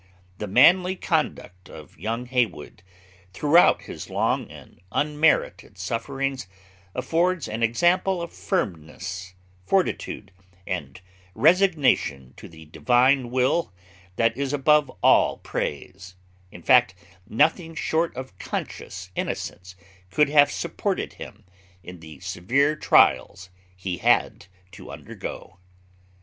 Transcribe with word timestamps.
The 0.39 0.47
manly 0.47 0.95
conduct 0.95 1.69
of 1.69 1.95
young 1.95 2.25
Heywood, 2.25 2.81
throughout 3.33 3.83
his 3.83 4.09
long 4.09 4.49
and 4.49 4.81
unmerited 4.91 5.77
sufferings, 5.77 6.47
affords 6.95 7.47
an 7.47 7.61
example 7.61 8.19
of 8.19 8.33
firmness, 8.33 9.35
fortitude, 9.63 10.31
and 10.65 10.99
resignation 11.35 12.33
to 12.37 12.49
the 12.49 12.65
Divine 12.65 13.29
will, 13.29 13.71
that 14.15 14.35
is 14.35 14.53
above 14.53 14.89
all 15.03 15.37
praise; 15.37 16.15
in 16.51 16.63
fact, 16.63 16.95
nothing 17.29 17.75
short 17.75 18.17
of 18.17 18.35
conscious 18.39 19.11
innocence 19.13 19.75
could 20.09 20.29
have 20.29 20.51
supported 20.51 21.13
him 21.13 21.43
in 21.83 21.99
the 21.99 22.19
severe 22.21 22.75
trials 22.75 23.51
he 23.75 23.97
had 23.99 24.47
to 24.71 24.89
undergo. 24.89 25.59